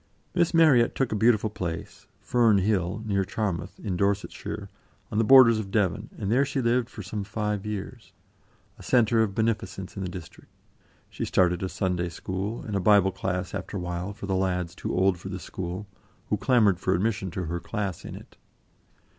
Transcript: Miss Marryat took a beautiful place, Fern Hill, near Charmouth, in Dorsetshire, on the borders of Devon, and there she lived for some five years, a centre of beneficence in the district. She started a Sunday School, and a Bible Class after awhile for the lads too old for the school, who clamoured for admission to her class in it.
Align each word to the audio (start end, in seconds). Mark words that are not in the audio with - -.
Miss 0.33 0.51
Marryat 0.51 0.95
took 0.95 1.11
a 1.11 1.15
beautiful 1.15 1.51
place, 1.51 2.07
Fern 2.21 2.57
Hill, 2.57 3.03
near 3.05 3.23
Charmouth, 3.23 3.79
in 3.79 3.95
Dorsetshire, 3.97 4.67
on 5.11 5.19
the 5.19 5.23
borders 5.23 5.59
of 5.59 5.69
Devon, 5.69 6.09
and 6.17 6.31
there 6.31 6.43
she 6.43 6.59
lived 6.59 6.89
for 6.89 7.03
some 7.03 7.23
five 7.23 7.67
years, 7.67 8.11
a 8.79 8.81
centre 8.81 9.21
of 9.21 9.35
beneficence 9.35 9.95
in 9.95 10.01
the 10.01 10.09
district. 10.09 10.49
She 11.11 11.23
started 11.23 11.61
a 11.61 11.69
Sunday 11.69 12.09
School, 12.09 12.63
and 12.63 12.75
a 12.75 12.79
Bible 12.79 13.11
Class 13.11 13.53
after 13.53 13.77
awhile 13.77 14.11
for 14.11 14.25
the 14.25 14.33
lads 14.35 14.73
too 14.73 14.91
old 14.91 15.19
for 15.19 15.29
the 15.29 15.37
school, 15.39 15.85
who 16.29 16.35
clamoured 16.37 16.79
for 16.79 16.95
admission 16.95 17.29
to 17.29 17.43
her 17.45 17.59
class 17.59 18.03
in 18.03 18.15
it. 18.15 18.37